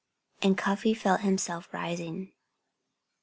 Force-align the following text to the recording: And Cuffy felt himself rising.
And 0.41 0.57
Cuffy 0.57 0.95
felt 0.95 1.21
himself 1.21 1.71
rising. 1.71 2.33